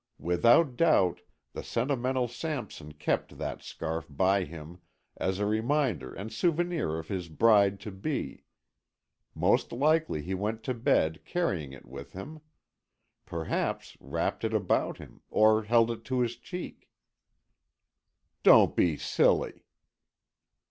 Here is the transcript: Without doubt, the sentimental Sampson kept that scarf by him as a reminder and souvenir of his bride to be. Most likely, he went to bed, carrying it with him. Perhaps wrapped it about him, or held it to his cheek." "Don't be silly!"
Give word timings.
Without 0.17 0.75
doubt, 0.77 1.21
the 1.53 1.61
sentimental 1.61 2.27
Sampson 2.27 2.91
kept 2.93 3.37
that 3.37 3.61
scarf 3.61 4.07
by 4.09 4.45
him 4.45 4.79
as 5.17 5.37
a 5.37 5.45
reminder 5.45 6.11
and 6.15 6.33
souvenir 6.33 6.97
of 6.97 7.07
his 7.09 7.29
bride 7.29 7.79
to 7.81 7.91
be. 7.91 8.43
Most 9.35 9.71
likely, 9.71 10.23
he 10.23 10.33
went 10.33 10.63
to 10.63 10.73
bed, 10.73 11.23
carrying 11.23 11.71
it 11.71 11.85
with 11.85 12.13
him. 12.13 12.39
Perhaps 13.27 13.95
wrapped 13.99 14.43
it 14.43 14.55
about 14.55 14.97
him, 14.97 15.21
or 15.29 15.65
held 15.65 15.91
it 15.91 16.03
to 16.05 16.21
his 16.21 16.35
cheek." 16.35 16.89
"Don't 18.41 18.75
be 18.75 18.97
silly!" 18.97 19.65